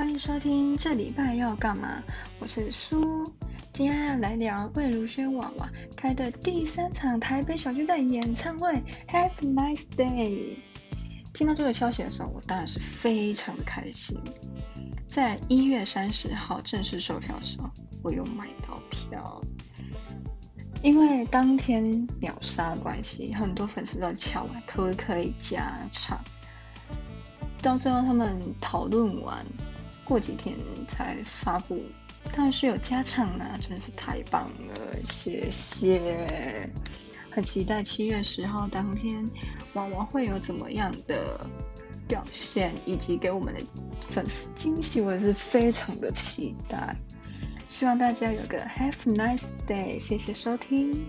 [0.00, 2.02] 欢迎收听这礼拜要干嘛？
[2.38, 3.30] 我是苏，
[3.70, 10.56] 今天要来聊魏如萱娃娃开的第三场台北小巨蛋演唱会，Have a nice day。
[11.34, 14.18] 听到这个消息的时候，我当然是非常的开心。
[15.06, 17.68] 在一月三十号正式售票的时候，
[18.02, 19.42] 我有买到票，
[20.82, 26.18] 因为当天秒杀的关系，很多粉丝都敲完可不可以加场。
[27.60, 29.44] 到最后他们讨论完，
[30.10, 30.56] 过几天
[30.88, 31.80] 才发布，
[32.34, 34.74] 当然是有加场啦，真是太棒了，
[35.04, 36.68] 谢谢！
[37.30, 39.24] 很期待七月十号当天
[39.74, 41.48] 娃娃会有怎么样的
[42.08, 43.60] 表现，以及给我们的
[44.10, 46.96] 粉丝惊喜，我也是非常的期待。
[47.68, 51.06] 希望大家有个 Have nice day，谢谢收听。